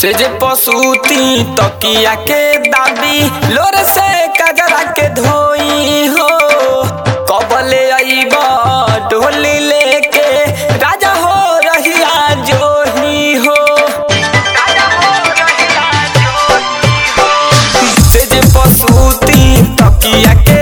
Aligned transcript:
से 0.00 0.12
जे 0.18 0.28
पसूती 0.42 1.42
तकिया 1.58 2.14
के 2.28 2.42
दाबी, 2.68 3.18
लोर 3.54 3.76
से 3.94 4.08
कजरा 4.40 4.82
के 4.98 5.08
धोई 5.20 6.06
हो। 6.16 6.28
कबले 7.30 7.82
आईब 7.98 8.34
डोली 9.10 9.58
लेके 9.68 10.28
राजा 10.84 11.12
हो 11.22 11.58
रहिया 11.66 12.14
जोही 12.50 13.34
हो। 13.44 13.56
से 18.12 18.24
जे 18.32 18.40
पसूती 18.56 19.62
तकिया 19.82 20.34
के 20.48 20.59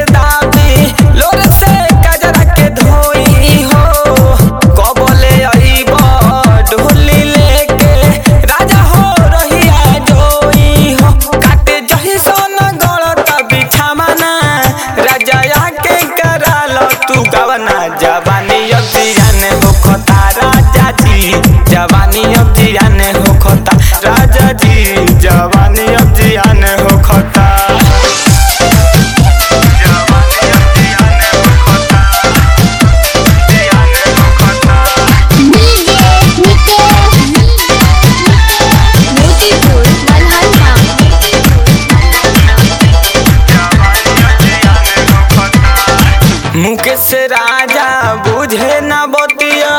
मुकेश 46.63 47.09
राजा 47.33 47.89
बुझे 48.27 48.81
न 48.83 49.05
बतिया। 49.13 49.75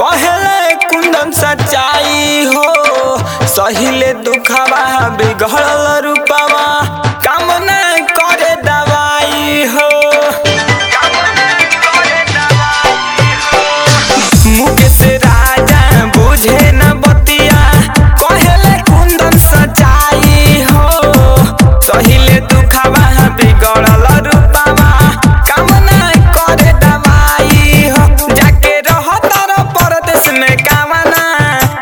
कहले 0.00 0.74
कुंदन 0.88 1.30
सच्चाई 1.40 2.44
हो 2.54 2.64
सहिले 3.54 4.12
दुखवा 4.26 4.84
बिगड़ल 5.18 6.12